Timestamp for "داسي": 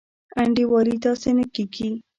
1.03-1.31